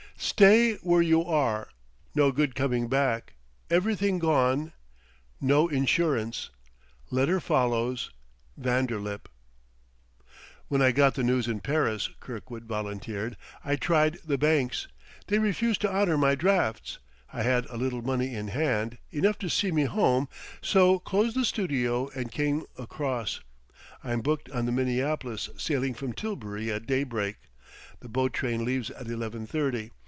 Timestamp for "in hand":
18.35-18.99